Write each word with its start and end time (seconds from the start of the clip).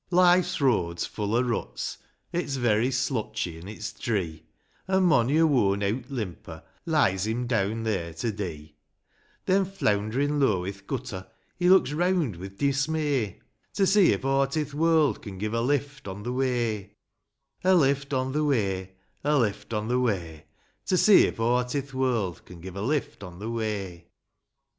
Life's 0.09 0.59
road's 0.59 1.05
full 1.05 1.35
o' 1.35 1.43
ruts; 1.43 1.99
it's 2.33 2.55
very 2.55 2.87
slutchy^ 2.89 3.61
an' 3.61 3.67
it's 3.67 3.93
dree;^ 3.93 4.41
An' 4.91 5.03
mony 5.03 5.37
a 5.37 5.45
worn 5.45 5.81
eawt 5.81 6.09
limper 6.09 6.63
lies 6.87 7.27
him 7.27 7.45
deawn 7.47 7.83
there 7.83 8.11
to 8.15 8.31
dee; 8.31 8.73
Then, 9.45 9.63
fleawnd'rin 9.63 10.39
low 10.39 10.65
i'th 10.65 10.87
gutter, 10.87 11.27
he 11.55 11.69
looks 11.69 11.91
reawnd 11.91 12.37
wi' 12.37 12.47
dismay, 12.47 13.41
To 13.75 13.85
see 13.85 14.11
if 14.11 14.25
aught 14.25 14.57
i'th 14.57 14.73
world 14.73 15.21
can 15.21 15.37
give 15.37 15.53
a 15.53 15.61
lift 15.61 16.07
on 16.07 16.23
the 16.23 16.33
way: 16.33 16.95
A 17.63 17.75
lift 17.75 18.11
on 18.11 18.31
the 18.31 18.43
way; 18.43 18.93
A 19.23 19.37
lift 19.37 19.71
on 19.71 19.87
the 19.87 19.99
way; 19.99 20.45
To 20.87 20.97
see 20.97 21.27
if 21.27 21.39
aught 21.39 21.75
i'th 21.75 21.93
world 21.93 22.43
can 22.45 22.59
give 22.59 22.75
a 22.75 22.81
lift 22.81 23.21
on 23.21 23.37
the 23.37 23.51
way. 23.51 24.07